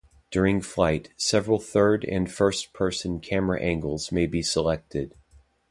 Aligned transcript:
During 0.31 0.61
flight, 0.61 1.09
several 1.15 1.59
third- 1.59 2.03
and 2.05 2.27
first-person 2.31 3.19
camera 3.19 3.61
angles 3.61 4.11
may 4.11 4.25
be 4.25 4.41
selected. 4.41 5.13